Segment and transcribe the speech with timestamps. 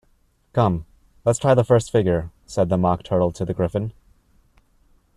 [0.53, 0.87] ‘Come,
[1.25, 3.93] let’s try the first figure!’ said the Mock Turtle to the Gryphon.